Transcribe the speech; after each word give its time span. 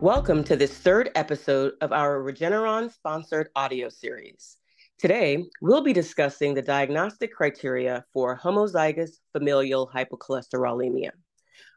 Welcome 0.00 0.44
to 0.44 0.56
this 0.56 0.72
third 0.72 1.10
episode 1.14 1.74
of 1.82 1.92
our 1.92 2.20
Regeneron 2.22 2.90
sponsored 2.90 3.50
audio 3.54 3.90
series. 3.90 4.56
Today, 4.98 5.44
we'll 5.60 5.82
be 5.82 5.92
discussing 5.92 6.54
the 6.54 6.62
diagnostic 6.62 7.34
criteria 7.34 8.02
for 8.14 8.38
homozygous 8.38 9.10
familial 9.34 9.90
hypercholesterolemia, 9.94 11.10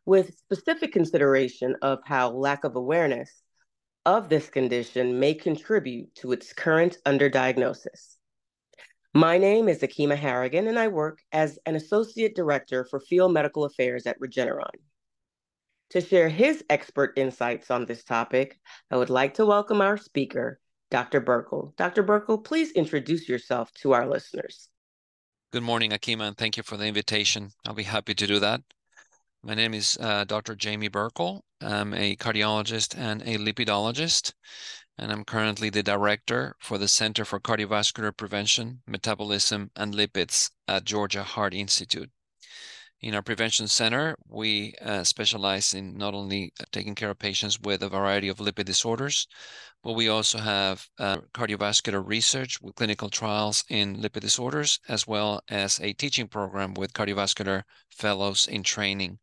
with 0.05 0.37
specific 0.37 0.93
consideration 0.93 1.75
of 1.81 1.99
how 2.05 2.29
lack 2.29 2.63
of 2.63 2.77
awareness 2.77 3.29
of 4.05 4.29
this 4.29 4.49
condition 4.49 5.19
may 5.19 5.33
contribute 5.33 6.15
to 6.15 6.31
its 6.31 6.53
current 6.53 6.99
underdiagnosis. 7.05 8.15
My 9.13 9.37
name 9.37 9.67
is 9.67 9.81
Akima 9.81 10.15
Harrigan, 10.15 10.67
and 10.67 10.79
I 10.79 10.87
work 10.87 11.19
as 11.33 11.59
an 11.65 11.75
Associate 11.75 12.33
Director 12.33 12.85
for 12.89 13.01
Field 13.01 13.33
Medical 13.33 13.65
Affairs 13.65 14.07
at 14.07 14.17
Regeneron. 14.21 14.79
To 15.93 16.01
share 16.01 16.27
his 16.27 16.63
expert 16.71 17.13
insights 17.17 17.69
on 17.69 17.85
this 17.85 18.03
topic, 18.03 18.59
I 18.89 18.97
would 18.97 19.11
like 19.11 19.35
to 19.35 19.45
welcome 19.45 19.79
our 19.79 19.95
speaker, 19.95 20.59
Dr. 20.89 21.21
Burkle. 21.21 21.75
Dr. 21.77 22.01
Burkle, 22.01 22.43
please 22.43 22.71
introduce 22.71 23.29
yourself 23.29 23.71
to 23.73 23.93
our 23.93 24.07
listeners. 24.07 24.69
Good 25.51 25.61
morning, 25.61 25.91
Akima, 25.91 26.29
and 26.29 26.35
thank 26.35 26.57
you 26.57 26.63
for 26.63 26.77
the 26.77 26.87
invitation. 26.87 27.51
I'll 27.63 27.75
be 27.75 27.83
happy 27.83 28.15
to 28.15 28.25
do 28.25 28.39
that. 28.39 28.61
My 29.43 29.53
name 29.53 29.75
is 29.75 29.95
uh, 30.01 30.23
Dr. 30.23 30.55
Jamie 30.55 30.89
Burkle. 30.89 31.41
I'm 31.61 31.93
a 31.93 32.15
cardiologist 32.15 32.97
and 32.97 33.21
a 33.21 33.37
lipidologist, 33.37 34.33
and 34.97 35.11
I'm 35.11 35.23
currently 35.23 35.69
the 35.69 35.83
director 35.83 36.55
for 36.59 36.79
the 36.79 36.87
Center 36.87 37.23
for 37.23 37.39
Cardiovascular 37.39 38.17
Prevention, 38.17 38.81
Metabolism, 38.87 39.69
and 39.75 39.93
Lipids 39.93 40.49
at 40.67 40.85
Georgia 40.85 41.21
Heart 41.21 41.53
Institute. 41.53 42.09
In 43.03 43.13
our 43.15 43.21
prevention 43.21 43.67
center, 43.67 44.15
we 44.29 44.75
uh, 44.81 45.03
specialize 45.03 45.73
in 45.73 45.97
not 45.97 46.13
only 46.13 46.53
taking 46.71 46.95
care 46.95 47.09
of 47.09 47.19
patients 47.19 47.59
with 47.59 47.83
a 47.83 47.89
variety 47.89 48.29
of 48.29 48.37
lipid 48.37 48.63
disorders, 48.63 49.27
but 49.83 49.91
we 49.91 50.07
also 50.07 50.37
have 50.37 50.87
uh, 50.97 51.17
cardiovascular 51.33 52.01
research 52.01 52.61
with 52.61 52.75
clinical 52.75 53.09
trials 53.09 53.65
in 53.67 53.97
lipid 53.97 54.21
disorders, 54.21 54.79
as 54.87 55.05
well 55.05 55.41
as 55.49 55.81
a 55.81 55.91
teaching 55.91 56.29
program 56.29 56.73
with 56.75 56.93
cardiovascular 56.93 57.63
fellows 57.89 58.47
in 58.47 58.63
training. 58.63 59.19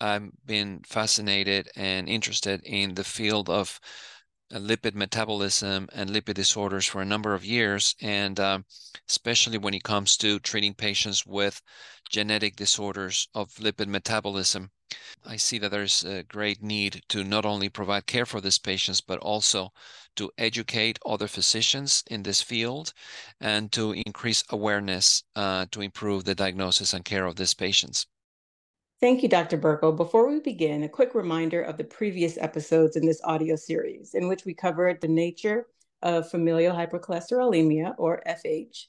I've 0.00 0.30
been 0.44 0.82
fascinated 0.86 1.68
and 1.74 2.08
interested 2.08 2.60
in 2.62 2.94
the 2.94 3.02
field 3.02 3.50
of 3.50 3.80
uh, 3.80 4.15
lipid 4.52 4.94
metabolism 4.94 5.88
and 5.92 6.10
lipid 6.10 6.34
disorders 6.34 6.86
for 6.86 7.02
a 7.02 7.06
number 7.06 7.34
of 7.34 7.44
years, 7.44 7.94
and 8.00 8.38
uh, 8.38 8.60
especially 9.08 9.58
when 9.58 9.74
it 9.74 9.82
comes 9.82 10.16
to 10.16 10.38
treating 10.38 10.74
patients 10.74 11.26
with 11.26 11.60
genetic 12.10 12.56
disorders 12.56 13.28
of 13.34 13.54
lipid 13.54 13.88
metabolism. 13.88 14.70
I 15.24 15.36
see 15.36 15.58
that 15.58 15.70
there's 15.70 16.04
a 16.04 16.22
great 16.22 16.62
need 16.62 17.02
to 17.08 17.24
not 17.24 17.44
only 17.44 17.68
provide 17.68 18.06
care 18.06 18.24
for 18.24 18.40
these 18.40 18.58
patients, 18.58 19.00
but 19.00 19.18
also 19.18 19.72
to 20.14 20.30
educate 20.38 20.98
other 21.04 21.26
physicians 21.26 22.04
in 22.06 22.22
this 22.22 22.40
field 22.40 22.92
and 23.40 23.72
to 23.72 23.92
increase 23.92 24.44
awareness 24.50 25.24
uh, 25.34 25.66
to 25.72 25.80
improve 25.80 26.24
the 26.24 26.34
diagnosis 26.36 26.92
and 26.94 27.04
care 27.04 27.26
of 27.26 27.36
these 27.36 27.54
patients. 27.54 28.06
Thank 28.98 29.22
you, 29.22 29.28
Dr. 29.28 29.58
Burkle. 29.58 29.94
Before 29.94 30.26
we 30.26 30.40
begin, 30.40 30.82
a 30.82 30.88
quick 30.88 31.14
reminder 31.14 31.60
of 31.60 31.76
the 31.76 31.84
previous 31.84 32.38
episodes 32.38 32.96
in 32.96 33.04
this 33.04 33.20
audio 33.24 33.54
series, 33.54 34.14
in 34.14 34.26
which 34.26 34.46
we 34.46 34.54
covered 34.54 35.02
the 35.02 35.08
nature 35.08 35.66
of 36.02 36.30
familial 36.30 36.74
hypercholesterolemia, 36.74 37.94
or 37.98 38.22
FH, 38.26 38.86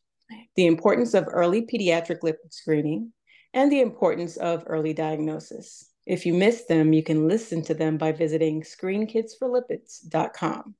the 0.55 0.65
importance 0.65 1.13
of 1.13 1.27
early 1.29 1.65
pediatric 1.65 2.21
lipid 2.21 2.51
screening, 2.51 3.11
and 3.53 3.69
the 3.69 3.81
importance 3.81 4.37
of 4.37 4.63
early 4.67 4.93
diagnosis. 4.93 5.91
If 6.05 6.25
you 6.25 6.33
missed 6.33 6.69
them, 6.69 6.93
you 6.93 7.03
can 7.03 7.27
listen 7.27 7.61
to 7.63 7.73
them 7.73 7.97
by 7.97 8.13
visiting 8.13 8.61
screenkidsforlipids.com. 8.61 10.75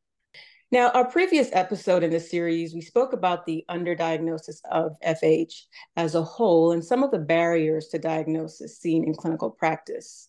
Now, 0.69 0.89
our 0.89 1.09
previous 1.09 1.49
episode 1.53 2.03
in 2.03 2.09
the 2.09 2.19
series, 2.19 2.73
we 2.73 2.81
spoke 2.81 3.13
about 3.13 3.45
the 3.45 3.63
underdiagnosis 3.69 4.59
of 4.69 4.97
FH 4.99 5.61
as 5.95 6.13
a 6.13 6.21
whole 6.21 6.73
and 6.73 6.83
some 6.83 7.03
of 7.03 7.11
the 7.11 7.19
barriers 7.19 7.87
to 7.89 7.99
diagnosis 7.99 8.77
seen 8.77 9.05
in 9.05 9.15
clinical 9.15 9.49
practice. 9.49 10.27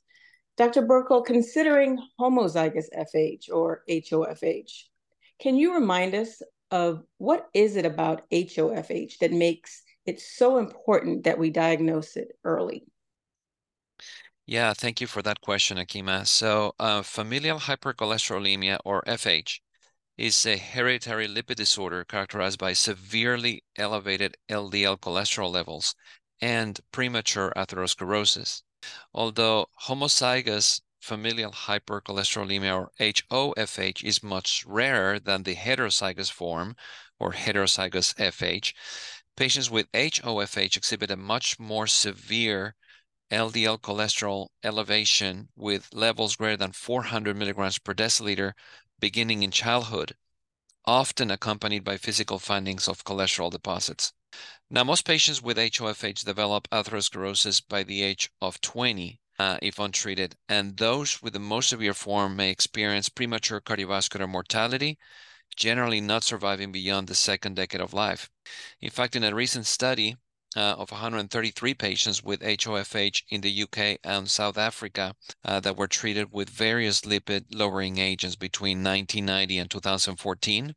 Dr. 0.56 0.82
Burkle, 0.82 1.26
considering 1.26 1.98
homozygous 2.20 2.86
FH 2.96 3.50
or 3.52 3.82
HoFH, 3.90 4.84
can 5.40 5.56
you 5.56 5.74
remind 5.74 6.14
us 6.14 6.40
of 6.70 7.02
what 7.16 7.48
is 7.52 7.74
it 7.74 7.84
about 7.84 8.22
HoFH 8.30 9.18
that 9.18 9.32
makes 9.32 9.82
it 10.06 10.20
so 10.20 10.58
important 10.58 11.24
that 11.24 11.38
we 11.38 11.50
diagnose 11.50 12.16
it 12.16 12.28
early? 12.44 12.84
Yeah, 14.46 14.72
thank 14.72 15.00
you 15.00 15.08
for 15.08 15.20
that 15.22 15.40
question, 15.40 15.78
Akima. 15.78 16.26
So, 16.28 16.74
uh, 16.78 17.02
familial 17.02 17.58
hypercholesterolemia 17.58 18.78
or 18.84 19.02
FH 19.02 19.58
is 20.18 20.44
a 20.44 20.56
hereditary 20.56 21.28
lipid 21.28 21.54
disorder 21.54 22.04
characterized 22.04 22.58
by 22.58 22.72
severely 22.72 23.62
elevated 23.76 24.36
LDL 24.50 24.98
cholesterol 24.98 25.52
levels 25.52 25.94
and 26.40 26.80
premature 26.90 27.52
atherosclerosis. 27.56 28.62
Although 29.14 29.66
homozygous 29.86 30.80
familial 31.00 31.52
hypercholesterolemia 31.52 32.74
or 32.74 32.90
HoFH 32.98 34.02
is 34.02 34.22
much 34.22 34.64
rarer 34.66 35.20
than 35.20 35.44
the 35.44 35.54
heterozygous 35.54 36.32
form 36.32 36.74
or 37.20 37.32
heterozygous 37.32 38.14
FH, 38.16 38.74
patients 39.36 39.70
with 39.70 39.90
HoFH 39.92 40.76
exhibit 40.76 41.12
a 41.12 41.16
much 41.16 41.60
more 41.60 41.86
severe 41.86 42.74
LDL 43.30 43.78
cholesterol 43.78 44.48
elevation 44.64 45.48
with 45.54 45.88
levels 45.92 46.36
greater 46.36 46.56
than 46.56 46.72
400 46.72 47.36
milligrams 47.36 47.78
per 47.78 47.94
deciliter 47.94 48.54
beginning 49.00 49.42
in 49.42 49.50
childhood, 49.50 50.16
often 50.84 51.30
accompanied 51.30 51.84
by 51.84 51.96
physical 51.96 52.38
findings 52.38 52.88
of 52.88 53.04
cholesterol 53.04 53.50
deposits. 53.50 54.12
Now, 54.70 54.84
most 54.84 55.04
patients 55.04 55.40
with 55.40 55.56
HoFH 55.56 56.24
develop 56.24 56.68
atherosclerosis 56.70 57.62
by 57.66 57.82
the 57.82 58.02
age 58.02 58.30
of 58.40 58.60
20 58.60 59.20
uh, 59.38 59.58
if 59.62 59.78
untreated, 59.78 60.36
and 60.48 60.76
those 60.76 61.22
with 61.22 61.32
the 61.32 61.38
most 61.38 61.68
severe 61.68 61.94
form 61.94 62.36
may 62.36 62.50
experience 62.50 63.08
premature 63.08 63.60
cardiovascular 63.60 64.28
mortality, 64.28 64.98
generally 65.56 66.00
not 66.00 66.24
surviving 66.24 66.72
beyond 66.72 67.06
the 67.06 67.14
second 67.14 67.56
decade 67.56 67.80
of 67.80 67.94
life. 67.94 68.30
In 68.80 68.90
fact, 68.90 69.16
in 69.16 69.24
a 69.24 69.34
recent 69.34 69.66
study, 69.66 70.16
uh, 70.56 70.76
of 70.78 70.90
133 70.90 71.74
patients 71.74 72.22
with 72.22 72.40
HoFH 72.40 73.22
in 73.28 73.42
the 73.42 73.62
UK 73.62 73.98
and 74.02 74.30
South 74.30 74.56
Africa 74.56 75.14
uh, 75.44 75.60
that 75.60 75.76
were 75.76 75.86
treated 75.86 76.32
with 76.32 76.48
various 76.48 77.02
lipid 77.02 77.44
lowering 77.52 77.98
agents 77.98 78.36
between 78.36 78.78
1990 78.78 79.58
and 79.58 79.70
2014. 79.70 80.74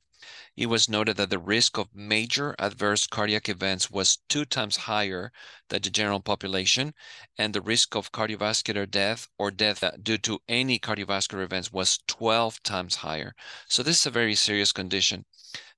It 0.56 0.68
was 0.68 0.88
noted 0.88 1.18
that 1.18 1.30
the 1.32 1.40
risk 1.40 1.78
of 1.78 1.96
major 1.96 2.56
adverse 2.60 3.08
cardiac 3.08 3.50
events 3.50 3.90
was 3.90 4.20
two 4.30 4.46
times 4.46 4.78
higher 4.78 5.32
than 5.70 5.82
the 5.82 5.90
general 5.90 6.20
population, 6.20 6.94
and 7.38 7.56
the 7.56 7.62
risk 7.62 7.96
of 7.96 8.12
cardiovascular 8.12 8.88
death 8.88 9.30
or 9.40 9.50
death 9.50 9.84
due 10.04 10.20
to 10.20 10.42
any 10.48 10.78
cardiovascular 10.78 11.44
events 11.44 11.72
was 11.72 12.00
12 12.08 12.62
times 12.62 12.98
higher. 12.98 13.34
So, 13.68 13.82
this 13.82 14.02
is 14.02 14.06
a 14.06 14.12
very 14.12 14.36
serious 14.36 14.72
condition 14.72 15.26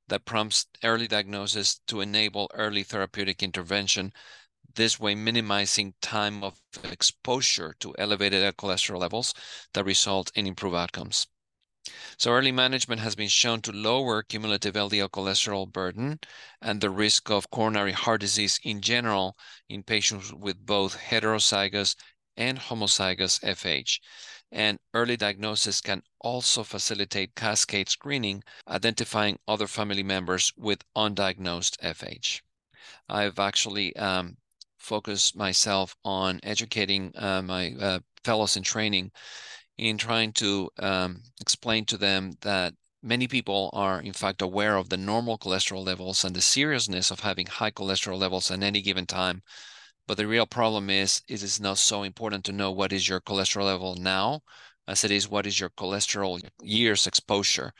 that 0.07 0.25
prompts 0.25 0.67
early 0.83 1.07
diagnosis 1.07 1.79
to 1.87 2.01
enable 2.01 2.49
early 2.53 2.83
therapeutic 2.83 3.41
intervention, 3.41 4.13
this 4.75 4.99
way 4.99 5.15
minimizing 5.15 5.93
time 6.01 6.43
of 6.43 6.59
exposure 6.83 7.75
to 7.79 7.95
elevated 7.97 8.55
cholesterol 8.57 8.99
levels 8.99 9.33
that 9.73 9.83
result 9.85 10.31
in 10.35 10.47
improved 10.47 10.75
outcomes. 10.75 11.27
So 12.17 12.31
early 12.31 12.51
management 12.53 13.01
has 13.01 13.15
been 13.15 13.27
shown 13.27 13.61
to 13.63 13.71
lower 13.71 14.23
cumulative 14.23 14.75
LDL 14.75 15.09
cholesterol 15.09 15.71
burden 15.71 16.19
and 16.61 16.79
the 16.79 16.89
risk 16.89 17.29
of 17.29 17.49
coronary 17.49 17.91
heart 17.91 18.21
disease 18.21 18.59
in 18.63 18.79
general 18.81 19.35
in 19.67 19.83
patients 19.83 20.31
with 20.31 20.65
both 20.65 20.97
heterozygous 20.97 21.95
and 22.37 22.57
homozygous 22.57 23.41
FH 23.43 23.99
and 24.53 24.77
early 24.93 25.17
diagnosis 25.17 25.81
can 25.81 26.03
also 26.21 26.63
facilitate 26.63 27.35
cascade 27.35 27.89
screening, 27.89 28.43
identifying 28.67 29.39
other 29.47 29.67
family 29.67 30.03
members 30.03 30.53
with 30.55 30.85
undiagnosed 30.95 31.77
FH. 31.79 32.41
I've 33.09 33.39
actually 33.39 33.95
um, 33.95 34.37
focused 34.77 35.35
myself 35.35 35.95
on 36.05 36.39
educating 36.43 37.11
uh, 37.15 37.41
my 37.41 37.73
uh, 37.79 37.99
fellows 38.23 38.55
in 38.55 38.63
training 38.63 39.11
in 39.77 39.97
trying 39.97 40.31
to 40.33 40.69
um, 40.77 41.23
explain 41.41 41.85
to 41.85 41.97
them 41.97 42.33
that 42.41 42.75
many 43.01 43.27
people 43.27 43.71
are 43.73 44.01
in 44.01 44.13
fact 44.13 44.41
aware 44.41 44.77
of 44.77 44.89
the 44.89 44.97
normal 44.97 45.37
cholesterol 45.37 45.83
levels 45.83 46.23
and 46.23 46.35
the 46.35 46.41
seriousness 46.41 47.09
of 47.09 47.21
having 47.21 47.47
high 47.47 47.71
cholesterol 47.71 48.19
levels 48.19 48.51
at 48.51 48.61
any 48.61 48.81
given 48.81 49.05
time 49.05 49.41
but 50.07 50.17
the 50.17 50.27
real 50.27 50.45
problem 50.45 50.89
is, 50.89 51.21
is 51.27 51.43
it's 51.43 51.59
not 51.59 51.77
so 51.77 52.03
important 52.03 52.43
to 52.45 52.51
know 52.51 52.71
what 52.71 52.93
is 52.93 53.07
your 53.07 53.21
cholesterol 53.21 53.65
level 53.65 53.95
now 53.95 54.41
as 54.87 55.03
it 55.03 55.11
is 55.11 55.29
what 55.29 55.47
is 55.47 55.59
your 55.59 55.69
cholesterol 55.71 56.41
years 56.61 57.07
exposure, 57.07 57.71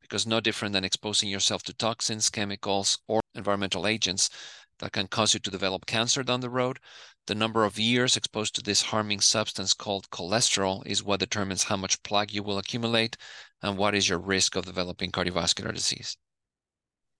because 0.00 0.26
no 0.26 0.40
different 0.40 0.72
than 0.72 0.84
exposing 0.84 1.28
yourself 1.28 1.62
to 1.64 1.74
toxins, 1.74 2.30
chemicals, 2.30 2.98
or 3.08 3.20
environmental 3.34 3.86
agents 3.86 4.30
that 4.78 4.92
can 4.92 5.06
cause 5.08 5.34
you 5.34 5.40
to 5.40 5.50
develop 5.50 5.86
cancer 5.86 6.22
down 6.22 6.40
the 6.40 6.50
road. 6.50 6.78
The 7.26 7.34
number 7.34 7.64
of 7.64 7.78
years 7.78 8.16
exposed 8.16 8.54
to 8.56 8.62
this 8.62 8.82
harming 8.82 9.20
substance 9.20 9.74
called 9.74 10.10
cholesterol 10.10 10.86
is 10.86 11.04
what 11.04 11.20
determines 11.20 11.62
how 11.62 11.76
much 11.76 12.02
plaque 12.02 12.32
you 12.32 12.42
will 12.42 12.58
accumulate 12.58 13.16
and 13.62 13.78
what 13.78 13.94
is 13.94 14.08
your 14.08 14.18
risk 14.18 14.56
of 14.56 14.64
developing 14.64 15.10
cardiovascular 15.10 15.72
disease. 15.72 16.16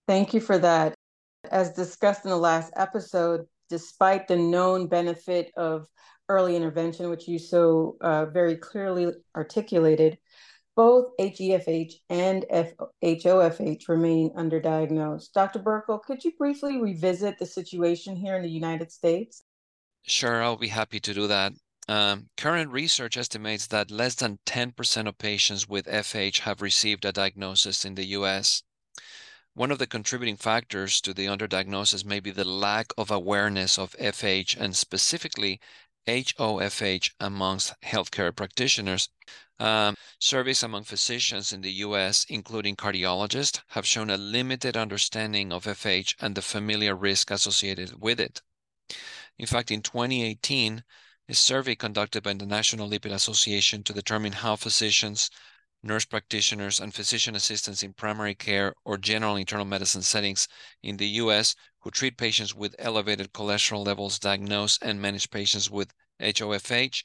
Thank 0.07 0.33
you 0.33 0.41
for 0.41 0.57
that. 0.57 0.93
As 1.51 1.71
discussed 1.71 2.25
in 2.25 2.31
the 2.31 2.37
last 2.37 2.71
episode, 2.75 3.45
despite 3.73 4.27
the 4.27 4.35
known 4.35 4.85
benefit 4.85 5.51
of 5.57 5.87
early 6.29 6.55
intervention, 6.55 7.09
which 7.09 7.27
you 7.27 7.39
so 7.39 7.97
uh, 8.01 8.27
very 8.27 8.55
clearly 8.55 9.11
articulated, 9.35 10.15
both 10.75 11.09
HEFH 11.19 11.93
and 12.07 12.45
HOFH 13.01 13.89
remain 13.89 14.29
underdiagnosed. 14.35 15.31
Dr. 15.33 15.57
Burkle, 15.57 16.03
could 16.03 16.23
you 16.23 16.33
briefly 16.37 16.79
revisit 16.79 17.39
the 17.39 17.47
situation 17.47 18.15
here 18.15 18.35
in 18.35 18.43
the 18.43 18.57
United 18.61 18.91
States? 18.91 19.41
Sure, 20.03 20.43
I'll 20.43 20.55
be 20.55 20.67
happy 20.67 20.99
to 20.99 21.11
do 21.11 21.25
that. 21.25 21.53
Um, 21.87 22.29
current 22.37 22.69
research 22.69 23.17
estimates 23.17 23.65
that 23.67 23.89
less 23.89 24.13
than 24.13 24.37
10% 24.45 25.07
of 25.07 25.17
patients 25.17 25.67
with 25.67 25.87
FH 25.87 26.41
have 26.41 26.61
received 26.61 27.05
a 27.05 27.11
diagnosis 27.11 27.85
in 27.85 27.95
the 27.95 28.05
US. 28.19 28.61
One 29.55 29.69
of 29.69 29.77
the 29.77 29.85
contributing 29.85 30.37
factors 30.37 30.99
to 31.01 31.13
the 31.13 31.27
underdiagnosis 31.27 32.03
may 32.03 32.19
be 32.19 32.31
the 32.31 32.43
lack 32.43 32.91
of 32.97 33.11
awareness 33.11 33.77
of 33.77 33.95
FH 33.99 34.57
and 34.59 34.75
specifically 34.75 35.59
HOFH 36.07 37.11
amongst 37.19 37.79
healthcare 37.81 38.35
practitioners. 38.35 39.09
Um, 39.59 39.95
surveys 40.17 40.63
among 40.63 40.85
physicians 40.85 41.53
in 41.53 41.61
the 41.61 41.71
US, 41.85 42.25
including 42.27 42.75
cardiologists, 42.75 43.61
have 43.67 43.85
shown 43.85 44.09
a 44.09 44.17
limited 44.17 44.75
understanding 44.75 45.53
of 45.53 45.65
FH 45.65 46.15
and 46.19 46.33
the 46.33 46.41
familial 46.41 46.95
risk 46.95 47.29
associated 47.29 48.01
with 48.01 48.19
it. 48.19 48.41
In 49.37 49.45
fact, 49.45 49.69
in 49.69 49.83
2018, 49.83 50.83
a 51.29 51.35
survey 51.35 51.75
conducted 51.75 52.23
by 52.23 52.33
the 52.33 52.47
National 52.47 52.89
Lipid 52.89 53.13
Association 53.13 53.83
to 53.83 53.93
determine 53.93 54.33
how 54.33 54.55
physicians 54.55 55.29
nurse 55.83 56.05
practitioners, 56.05 56.79
and 56.79 56.93
physician 56.93 57.35
assistants 57.35 57.83
in 57.83 57.93
primary 57.93 58.33
care 58.33 58.73
or 58.85 58.97
general 58.97 59.35
internal 59.35 59.65
medicine 59.65 60.01
settings 60.01 60.47
in 60.81 60.97
the 60.97 61.07
U.S. 61.21 61.55
who 61.79 61.91
treat 61.91 62.17
patients 62.17 62.55
with 62.55 62.75
elevated 62.79 63.33
cholesterol 63.33 63.85
levels, 63.85 64.17
diagnose 64.17 64.77
and 64.81 65.01
manage 65.01 65.29
patients 65.29 65.69
with 65.69 65.93
HOFH. 66.21 67.03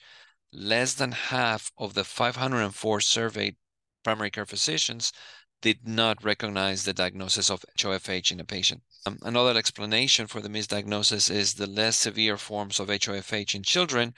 Less 0.53 0.95
than 0.95 1.13
half 1.13 1.71
of 1.77 1.95
the 1.95 2.05
504 2.05 3.01
surveyed 3.01 3.57
primary 4.05 4.31
care 4.31 4.47
physicians 4.47 5.13
did 5.61 5.87
not 5.87 6.23
recognize 6.23 6.85
the 6.85 6.95
diagnosis 6.95 7.51
of 7.51 7.65
HOFH 7.77 8.31
in 8.31 8.41
a 8.41 8.45
patient. 8.45 8.83
Um, 9.05 9.19
another 9.23 9.59
explanation 9.59 10.27
for 10.27 10.41
the 10.41 10.49
misdiagnosis 10.49 11.31
is 11.31 11.55
the 11.55 11.67
less 11.67 11.99
severe 11.99 12.37
forms 12.37 12.79
of 12.79 12.89
HOFH 12.89 13.55
in 13.55 13.63
children 13.65 14.15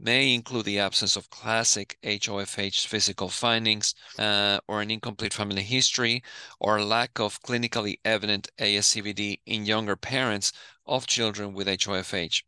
may 0.00 0.34
include 0.34 0.64
the 0.64 0.78
absence 0.78 1.16
of 1.16 1.30
classic 1.30 1.98
HOFH 2.02 2.86
physical 2.86 3.28
findings 3.28 3.94
uh, 4.18 4.58
or 4.66 4.80
an 4.80 4.90
incomplete 4.90 5.34
family 5.34 5.62
history 5.62 6.22
or 6.58 6.82
lack 6.82 7.20
of 7.20 7.42
clinically 7.42 7.98
evident 8.04 8.48
ASCVD 8.58 9.40
in 9.46 9.66
younger 9.66 9.96
parents 9.96 10.52
of 10.86 11.06
children 11.06 11.52
with 11.52 11.68
HOFH. 11.68 12.42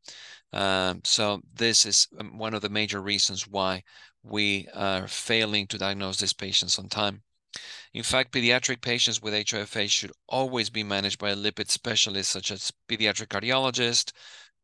Um, 0.52 1.00
so 1.04 1.40
this 1.54 1.86
is 1.86 2.08
um, 2.18 2.38
one 2.38 2.54
of 2.54 2.62
the 2.62 2.68
major 2.68 3.00
reasons 3.00 3.46
why 3.46 3.82
we 4.22 4.68
are 4.74 5.08
failing 5.08 5.66
to 5.68 5.78
diagnose 5.78 6.18
these 6.18 6.32
patients 6.32 6.78
on 6.78 6.88
time. 6.88 7.22
In 7.92 8.02
fact, 8.02 8.32
pediatric 8.32 8.80
patients 8.80 9.20
with 9.20 9.34
HOFH 9.34 9.90
should 9.90 10.12
always 10.26 10.70
be 10.70 10.82
managed 10.82 11.18
by 11.18 11.30
a 11.30 11.36
lipid 11.36 11.68
specialist 11.68 12.30
such 12.30 12.50
as 12.50 12.72
pediatric 12.88 13.28
cardiologist, 13.28 14.12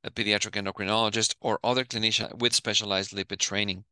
a 0.05 0.11
pediatric 0.11 0.53
endocrinologist, 0.53 1.35
or 1.41 1.61
other 1.62 1.85
clinician 1.85 2.39
with 2.39 2.55
specialized 2.55 3.12
lipid 3.12 3.39
training. 3.39 3.85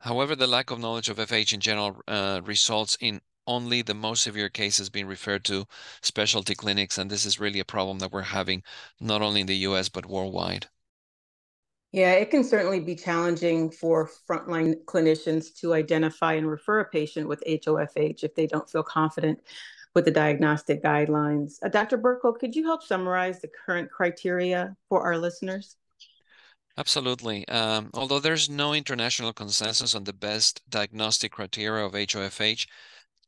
However, 0.00 0.34
the 0.34 0.46
lack 0.46 0.70
of 0.70 0.80
knowledge 0.80 1.08
of 1.08 1.18
FH 1.18 1.52
in 1.52 1.60
general 1.60 2.00
uh, 2.08 2.40
results 2.44 2.96
in 3.00 3.20
only 3.46 3.82
the 3.82 3.94
most 3.94 4.22
severe 4.22 4.48
cases 4.48 4.90
being 4.90 5.06
referred 5.06 5.44
to 5.44 5.66
specialty 6.02 6.54
clinics, 6.54 6.98
and 6.98 7.10
this 7.10 7.24
is 7.24 7.40
really 7.40 7.60
a 7.60 7.64
problem 7.64 7.98
that 8.00 8.12
we're 8.12 8.22
having 8.22 8.62
not 9.00 9.22
only 9.22 9.40
in 9.40 9.46
the 9.46 9.56
US 9.68 9.88
but 9.88 10.06
worldwide. 10.06 10.68
Yeah, 11.92 12.12
it 12.12 12.30
can 12.30 12.44
certainly 12.44 12.80
be 12.80 12.94
challenging 12.94 13.70
for 13.70 14.10
frontline 14.28 14.84
clinicians 14.84 15.58
to 15.60 15.72
identify 15.72 16.34
and 16.34 16.48
refer 16.48 16.80
a 16.80 16.84
patient 16.84 17.28
with 17.28 17.42
HOFH 17.46 18.24
if 18.24 18.34
they 18.34 18.46
don't 18.46 18.68
feel 18.68 18.82
confident 18.82 19.40
with 19.98 20.04
the 20.04 20.12
diagnostic 20.12 20.80
guidelines. 20.80 21.54
Uh, 21.60 21.68
Dr. 21.68 21.98
Burkle, 21.98 22.38
could 22.38 22.54
you 22.54 22.62
help 22.62 22.84
summarize 22.84 23.40
the 23.40 23.48
current 23.48 23.90
criteria 23.90 24.76
for 24.88 25.02
our 25.02 25.18
listeners? 25.18 25.74
Absolutely. 26.76 27.48
Um, 27.48 27.90
although 27.94 28.20
there's 28.20 28.48
no 28.48 28.74
international 28.74 29.32
consensus 29.32 29.96
on 29.96 30.04
the 30.04 30.12
best 30.12 30.62
diagnostic 30.70 31.32
criteria 31.32 31.84
of 31.84 31.94
HOFH, 31.94 32.68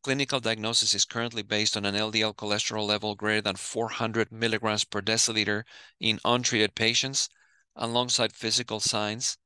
clinical 0.05 0.39
diagnosis 0.39 0.95
is 0.95 1.05
currently 1.05 1.43
based 1.43 1.77
on 1.77 1.85
an 1.85 1.97
LDL 1.97 2.37
cholesterol 2.37 2.87
level 2.87 3.17
greater 3.17 3.41
than 3.41 3.57
400 3.57 4.31
milligrams 4.31 4.85
per 4.85 5.01
deciliter 5.03 5.65
in 5.99 6.21
untreated 6.25 6.77
patients, 6.77 7.29
alongside 7.75 8.33
physical 8.33 8.79
signs, 8.79 9.39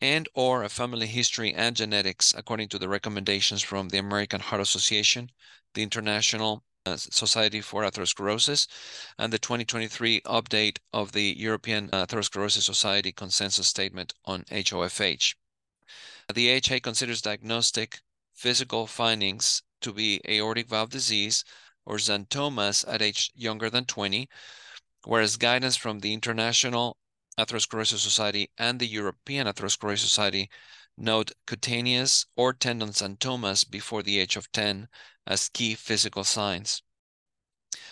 and 0.00 0.28
or 0.34 0.62
a 0.62 0.68
family 0.68 1.06
history 1.06 1.52
and 1.54 1.74
genetics 1.74 2.32
according 2.36 2.68
to 2.68 2.78
the 2.78 2.88
recommendations 2.88 3.62
from 3.62 3.88
the 3.88 3.98
American 3.98 4.40
Heart 4.40 4.62
Association, 4.62 5.30
the 5.74 5.82
International 5.82 6.62
uh, 6.86 6.96
Society 6.96 7.60
for 7.60 7.82
Atherosclerosis, 7.82 8.66
and 9.18 9.32
the 9.32 9.38
2023 9.38 10.20
update 10.22 10.78
of 10.92 11.12
the 11.12 11.34
European 11.36 11.88
Atherosclerosis 11.88 12.62
Society 12.62 13.12
Consensus 13.12 13.68
Statement 13.68 14.14
on 14.24 14.44
HOFH. 14.50 15.34
The 16.32 16.54
AHA 16.54 16.80
considers 16.80 17.22
diagnostic 17.22 18.00
physical 18.34 18.86
findings 18.86 19.62
to 19.80 19.92
be 19.92 20.20
aortic 20.28 20.68
valve 20.68 20.90
disease 20.90 21.44
or 21.84 21.96
xanthomas 21.96 22.84
at 22.86 23.02
age 23.02 23.32
younger 23.34 23.70
than 23.70 23.84
20, 23.84 24.28
whereas 25.04 25.36
guidance 25.36 25.76
from 25.76 26.00
the 26.00 26.12
International 26.12 26.96
Atherosclerosis 27.38 28.00
Society 28.00 28.50
and 28.58 28.80
the 28.80 28.86
European 28.86 29.46
Atherosclerosis 29.46 30.00
Society 30.00 30.50
note 30.96 31.32
cutaneous 31.46 32.26
or 32.36 32.52
tendon 32.52 32.90
xanthomas 32.90 33.64
before 33.68 34.02
the 34.02 34.18
age 34.18 34.36
of 34.36 34.50
10 34.50 34.88
as 35.26 35.48
key 35.48 35.74
physical 35.74 36.24
signs. 36.24 36.82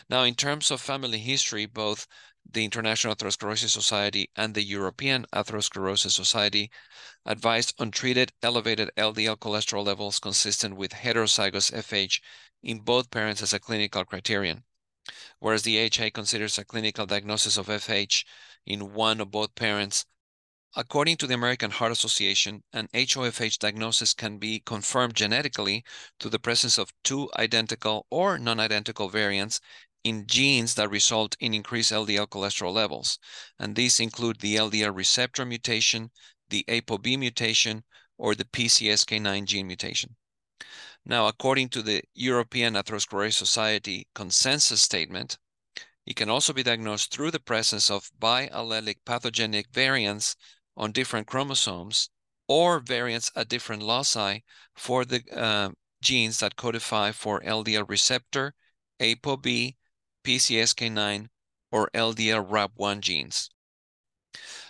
Now, 0.08 0.24
in 0.24 0.34
terms 0.34 0.70
of 0.70 0.80
family 0.80 1.18
history, 1.18 1.66
both 1.66 2.06
the 2.48 2.64
International 2.64 3.14
Atherosclerosis 3.14 3.70
Society 3.70 4.30
and 4.36 4.54
the 4.54 4.62
European 4.62 5.26
Atherosclerosis 5.32 6.12
Society 6.12 6.70
advised 7.24 7.74
untreated 7.78 8.32
elevated 8.42 8.90
LDL 8.96 9.36
cholesterol 9.36 9.84
levels 9.84 10.18
consistent 10.18 10.76
with 10.76 10.92
heterozygous 10.92 11.72
FH 11.72 12.20
in 12.62 12.80
both 12.80 13.10
parents 13.10 13.42
as 13.42 13.52
a 13.52 13.60
clinical 13.60 14.04
criterion, 14.04 14.64
whereas 15.38 15.62
the 15.62 15.84
AHA 15.84 16.10
considers 16.10 16.58
a 16.58 16.64
clinical 16.64 17.06
diagnosis 17.06 17.56
of 17.56 17.66
FH 17.66 18.24
in 18.66 18.92
one 18.92 19.20
or 19.20 19.26
both 19.26 19.54
parents 19.54 20.04
According 20.78 21.16
to 21.18 21.26
the 21.26 21.32
American 21.32 21.70
Heart 21.70 21.92
Association, 21.92 22.62
an 22.70 22.90
HOFH 22.92 23.58
diagnosis 23.58 24.12
can 24.12 24.36
be 24.36 24.60
confirmed 24.60 25.14
genetically 25.14 25.86
through 26.20 26.32
the 26.32 26.38
presence 26.38 26.76
of 26.76 26.92
two 27.02 27.30
identical 27.38 28.06
or 28.10 28.36
non-identical 28.36 29.08
variants 29.08 29.58
in 30.04 30.26
genes 30.26 30.74
that 30.74 30.90
result 30.90 31.34
in 31.40 31.54
increased 31.54 31.92
LDL 31.92 32.26
cholesterol 32.26 32.74
levels. 32.74 33.18
And 33.58 33.74
these 33.74 34.00
include 34.00 34.40
the 34.40 34.56
LDL 34.56 34.94
receptor 34.94 35.46
mutation, 35.46 36.10
the 36.50 36.62
ApoB 36.68 37.18
mutation, 37.18 37.84
or 38.18 38.34
the 38.34 38.44
PCSK9 38.44 39.46
gene 39.46 39.66
mutation. 39.66 40.16
Now, 41.06 41.26
according 41.26 41.70
to 41.70 41.80
the 41.80 42.02
European 42.14 42.74
Atherosclerosis 42.74 43.32
Society 43.32 44.08
consensus 44.14 44.82
statement, 44.82 45.38
it 46.06 46.14
can 46.14 46.30
also 46.30 46.52
be 46.52 46.62
diagnosed 46.62 47.12
through 47.12 47.32
the 47.32 47.40
presence 47.40 47.90
of 47.90 48.12
biallelic 48.20 48.98
pathogenic 49.04 49.66
variants 49.72 50.36
on 50.76 50.92
different 50.92 51.26
chromosomes 51.26 52.10
or 52.48 52.78
variants 52.78 53.30
at 53.34 53.48
different 53.48 53.82
loci 53.82 54.38
for 54.74 55.04
the 55.04 55.22
uh, 55.32 55.70
genes 56.00 56.38
that 56.38 56.56
codify 56.56 57.10
for 57.10 57.40
LDL 57.40 57.88
receptor, 57.88 58.54
ApoB, 59.00 59.74
PCSK9, 60.24 61.26
or 61.72 61.90
LDL 61.92 62.48
RAP1 62.48 63.00
genes. 63.00 63.50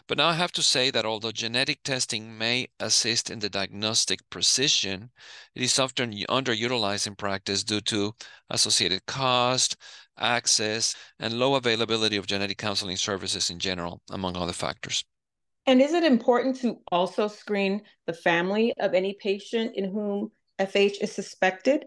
But 0.08 0.18
now 0.18 0.28
I 0.28 0.34
have 0.34 0.52
to 0.52 0.62
say 0.62 0.90
that 0.92 1.04
although 1.04 1.32
genetic 1.32 1.82
testing 1.82 2.38
may 2.38 2.68
assist 2.78 3.28
in 3.28 3.40
the 3.40 3.50
diagnostic 3.50 4.20
precision, 4.30 5.10
it 5.54 5.62
is 5.62 5.78
often 5.80 6.12
underutilized 6.12 7.08
in 7.08 7.16
practice 7.16 7.64
due 7.64 7.80
to 7.82 8.14
associated 8.48 9.04
cost, 9.06 9.76
access, 10.16 10.94
and 11.18 11.38
low 11.38 11.56
availability 11.56 12.16
of 12.16 12.26
genetic 12.26 12.58
counseling 12.58 12.96
services 12.96 13.50
in 13.50 13.58
general, 13.58 14.00
among 14.10 14.36
other 14.36 14.52
factors. 14.52 15.04
And 15.66 15.82
is 15.82 15.92
it 15.92 16.04
important 16.04 16.60
to 16.60 16.80
also 16.92 17.26
screen 17.26 17.82
the 18.06 18.12
family 18.12 18.72
of 18.78 18.94
any 18.94 19.14
patient 19.14 19.74
in 19.74 19.90
whom 19.90 20.30
FH 20.60 20.98
is 21.00 21.10
suspected? 21.10 21.86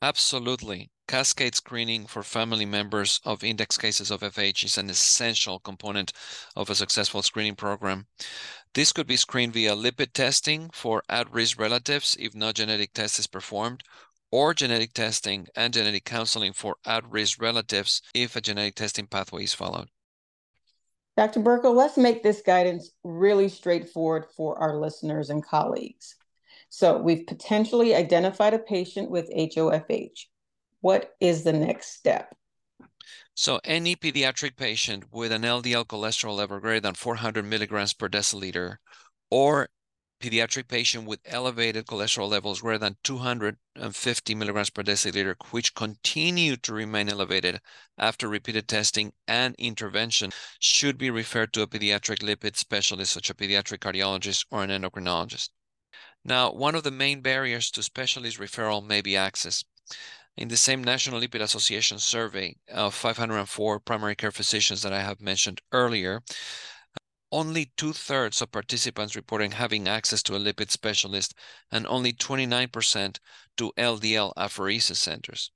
Absolutely. 0.00 0.90
Cascade 1.06 1.54
screening 1.54 2.06
for 2.06 2.22
family 2.22 2.66
members 2.66 3.20
of 3.24 3.44
index 3.44 3.78
cases 3.78 4.10
of 4.10 4.20
FH 4.20 4.64
is 4.64 4.78
an 4.78 4.90
essential 4.90 5.58
component 5.60 6.12
of 6.54 6.68
a 6.68 6.74
successful 6.74 7.22
screening 7.22 7.54
program. 7.54 8.06
This 8.74 8.92
could 8.92 9.06
be 9.06 9.16
screened 9.16 9.52
via 9.52 9.74
lipid 9.74 10.12
testing 10.12 10.70
for 10.72 11.02
at-risk 11.08 11.58
relatives 11.58 12.16
if 12.18 12.34
no 12.34 12.52
genetic 12.52 12.92
test 12.92 13.18
is 13.18 13.26
performed, 13.26 13.82
or 14.30 14.52
genetic 14.52 14.92
testing 14.92 15.46
and 15.54 15.72
genetic 15.72 16.04
counseling 16.04 16.52
for 16.52 16.76
at-risk 16.84 17.40
relatives 17.40 18.02
if 18.14 18.36
a 18.36 18.40
genetic 18.40 18.74
testing 18.74 19.06
pathway 19.06 19.44
is 19.44 19.54
followed. 19.54 19.88
Dr. 21.16 21.40
Burkle, 21.40 21.74
let's 21.74 21.96
make 21.96 22.22
this 22.22 22.42
guidance 22.42 22.90
really 23.02 23.48
straightforward 23.48 24.26
for 24.36 24.58
our 24.58 24.76
listeners 24.76 25.30
and 25.30 25.42
colleagues. 25.42 26.16
So 26.68 26.98
we've 26.98 27.26
potentially 27.26 27.94
identified 27.94 28.52
a 28.52 28.58
patient 28.58 29.10
with 29.10 29.32
HoFH. 29.32 30.26
What 30.80 31.14
is 31.20 31.42
the 31.42 31.52
next 31.52 31.96
step? 31.96 32.34
So 33.34 33.60
any 33.64 33.96
pediatric 33.96 34.56
patient 34.56 35.04
with 35.12 35.32
an 35.32 35.42
LDL 35.42 35.86
cholesterol 35.86 36.36
level 36.36 36.58
greater 36.58 36.80
than 36.80 36.94
400 36.94 37.44
milligrams 37.44 37.92
per 37.92 38.08
deciliter 38.08 38.76
or 39.30 39.68
pediatric 40.20 40.68
patient 40.68 41.06
with 41.06 41.20
elevated 41.26 41.86
cholesterol 41.86 42.28
levels 42.28 42.62
greater 42.62 42.78
than 42.78 42.96
250 43.04 44.34
milligrams 44.34 44.70
per 44.70 44.82
deciliter, 44.82 45.34
which 45.50 45.74
continue 45.74 46.56
to 46.56 46.72
remain 46.72 47.08
elevated 47.08 47.60
after 47.98 48.28
repeated 48.28 48.66
testing 48.66 49.12
and 49.28 49.54
intervention, 49.58 50.30
should 50.58 50.96
be 50.96 51.10
referred 51.10 51.52
to 51.52 51.62
a 51.62 51.66
pediatric 51.66 52.20
lipid 52.20 52.56
specialist, 52.56 53.12
such 53.12 53.28
a 53.28 53.34
pediatric 53.34 53.78
cardiologist 53.78 54.46
or 54.50 54.64
an 54.64 54.70
endocrinologist. 54.70 55.50
Now, 56.24 56.50
one 56.52 56.74
of 56.74 56.82
the 56.82 56.90
main 56.90 57.20
barriers 57.20 57.70
to 57.72 57.82
specialist 57.82 58.38
referral 58.38 58.84
may 58.84 59.00
be 59.00 59.16
access. 59.16 59.64
In 60.36 60.48
the 60.48 60.56
same 60.58 60.84
National 60.84 61.18
Lipid 61.18 61.40
Association 61.40 61.98
survey 61.98 62.56
of 62.68 62.94
504 62.94 63.80
primary 63.80 64.14
care 64.14 64.30
physicians 64.30 64.82
that 64.82 64.92
I 64.92 65.00
have 65.00 65.18
mentioned 65.18 65.62
earlier, 65.72 66.22
only 67.32 67.72
two 67.78 67.94
thirds 67.94 68.42
of 68.42 68.52
participants 68.52 69.16
reporting 69.16 69.52
having 69.52 69.88
access 69.88 70.22
to 70.24 70.36
a 70.36 70.38
lipid 70.38 70.70
specialist 70.70 71.34
and 71.72 71.86
only 71.86 72.12
29% 72.12 73.18
to 73.56 73.72
LDL 73.78 74.34
apheresis 74.36 74.96
centers. 74.96 75.50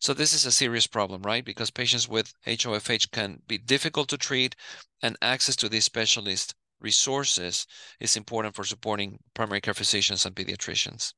So 0.00 0.12
this 0.12 0.32
is 0.32 0.44
a 0.44 0.50
serious 0.50 0.88
problem, 0.88 1.22
right? 1.22 1.44
Because 1.44 1.70
patients 1.70 2.08
with 2.08 2.34
HoFH 2.46 3.12
can 3.12 3.42
be 3.46 3.58
difficult 3.58 4.08
to 4.08 4.18
treat 4.18 4.56
and 5.02 5.16
access 5.22 5.54
to 5.56 5.68
these 5.68 5.84
specialist 5.84 6.54
resources 6.80 7.66
is 8.00 8.16
important 8.16 8.56
for 8.56 8.64
supporting 8.64 9.20
primary 9.34 9.60
care 9.60 9.74
physicians 9.74 10.26
and 10.26 10.34
pediatricians. 10.34 11.12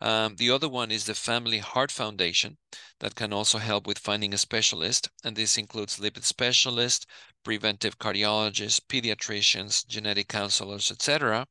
Um, 0.00 0.36
the 0.36 0.50
other 0.50 0.68
one 0.68 0.90
is 0.90 1.04
the 1.06 1.14
Family 1.14 1.58
Heart 1.58 1.90
Foundation 1.90 2.58
that 3.00 3.14
can 3.14 3.32
also 3.32 3.58
help 3.58 3.86
with 3.86 3.98
finding 3.98 4.34
a 4.34 4.38
specialist. 4.38 5.08
And 5.24 5.36
this 5.36 5.56
includes 5.56 5.98
lipid 5.98 6.24
specialists, 6.24 7.06
preventive 7.42 7.98
cardiologists, 7.98 8.80
pediatricians, 8.80 9.86
genetic 9.86 10.28
counselors, 10.28 10.90
etc. 10.90 11.46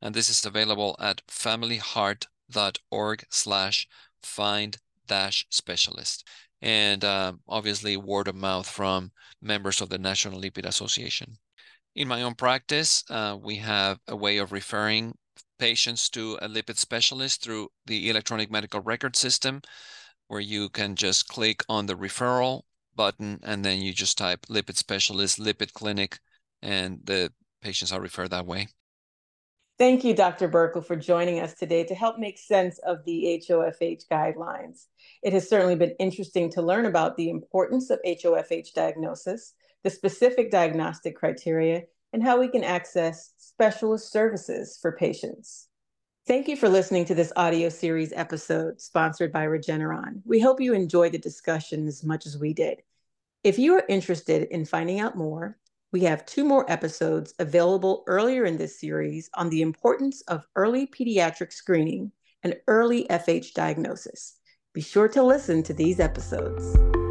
And 0.00 0.14
this 0.14 0.30
is 0.30 0.44
available 0.44 0.96
at 0.98 1.22
familyheart.org 1.26 3.24
slash 3.30 3.88
find 4.22 4.78
dash 5.06 5.46
specialist. 5.50 6.26
And 6.62 7.04
uh, 7.04 7.34
obviously 7.48 7.96
word 7.96 8.28
of 8.28 8.36
mouth 8.36 8.68
from 8.68 9.12
members 9.40 9.80
of 9.80 9.88
the 9.88 9.98
National 9.98 10.40
Lipid 10.40 10.64
Association. 10.64 11.38
In 11.94 12.08
my 12.08 12.22
own 12.22 12.34
practice, 12.34 13.04
uh, 13.10 13.36
we 13.38 13.56
have 13.56 13.98
a 14.08 14.16
way 14.16 14.38
of 14.38 14.50
referring 14.50 15.18
patients 15.62 16.08
to 16.08 16.36
a 16.42 16.48
lipid 16.48 16.76
specialist 16.76 17.44
through 17.44 17.68
the 17.86 18.10
electronic 18.10 18.50
medical 18.50 18.80
record 18.80 19.14
system, 19.14 19.62
where 20.26 20.40
you 20.40 20.68
can 20.68 20.96
just 20.96 21.28
click 21.28 21.62
on 21.68 21.86
the 21.86 21.94
referral 21.94 22.62
button 22.96 23.38
and 23.44 23.64
then 23.64 23.80
you 23.80 23.92
just 23.92 24.18
type 24.18 24.44
lipid 24.46 24.76
specialist, 24.76 25.38
lipid 25.38 25.72
clinic, 25.72 26.18
and 26.62 26.98
the 27.04 27.32
patients 27.60 27.92
are 27.92 28.00
referred 28.00 28.32
that 28.32 28.44
way. 28.44 28.66
Thank 29.78 30.02
you, 30.02 30.14
Dr. 30.14 30.48
Burkle, 30.48 30.84
for 30.84 30.96
joining 30.96 31.38
us 31.38 31.54
today 31.54 31.84
to 31.84 31.94
help 31.94 32.18
make 32.18 32.38
sense 32.38 32.80
of 32.80 33.04
the 33.04 33.40
HoFH 33.48 34.08
guidelines. 34.10 34.86
It 35.22 35.32
has 35.32 35.48
certainly 35.48 35.76
been 35.76 35.94
interesting 36.00 36.50
to 36.50 36.62
learn 36.62 36.86
about 36.86 37.16
the 37.16 37.30
importance 37.30 37.88
of 37.88 38.00
HoFH 38.04 38.72
diagnosis, 38.74 39.54
the 39.84 39.90
specific 39.90 40.50
diagnostic 40.50 41.14
criteria, 41.14 41.82
and 42.12 42.22
how 42.22 42.38
we 42.38 42.48
can 42.48 42.64
access 42.64 43.32
specialist 43.36 44.12
services 44.12 44.78
for 44.80 44.92
patients. 44.92 45.68
Thank 46.26 46.46
you 46.46 46.56
for 46.56 46.68
listening 46.68 47.04
to 47.06 47.14
this 47.14 47.32
audio 47.34 47.68
series 47.68 48.12
episode 48.14 48.80
sponsored 48.80 49.32
by 49.32 49.46
Regeneron. 49.46 50.22
We 50.24 50.38
hope 50.38 50.60
you 50.60 50.72
enjoyed 50.72 51.12
the 51.12 51.18
discussion 51.18 51.88
as 51.88 52.04
much 52.04 52.26
as 52.26 52.38
we 52.38 52.52
did. 52.52 52.82
If 53.42 53.58
you 53.58 53.74
are 53.74 53.84
interested 53.88 54.44
in 54.52 54.64
finding 54.64 55.00
out 55.00 55.16
more, 55.16 55.58
we 55.90 56.02
have 56.02 56.24
two 56.24 56.44
more 56.44 56.70
episodes 56.70 57.34
available 57.38 58.04
earlier 58.06 58.44
in 58.44 58.56
this 58.56 58.78
series 58.78 59.28
on 59.34 59.50
the 59.50 59.62
importance 59.62 60.22
of 60.22 60.46
early 60.54 60.86
pediatric 60.86 61.52
screening 61.52 62.12
and 62.42 62.56
early 62.68 63.04
FH 63.10 63.52
diagnosis. 63.52 64.38
Be 64.72 64.80
sure 64.80 65.08
to 65.08 65.22
listen 65.22 65.62
to 65.64 65.74
these 65.74 66.00
episodes. 66.00 67.01